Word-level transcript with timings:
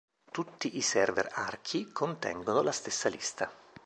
Tutti 0.31 0.77
i 0.77 0.81
server 0.81 1.29
Archie 1.31 1.91
contengono 1.91 2.63
la 2.63 2.71
stessa 2.71 3.07
lista. 3.07 3.53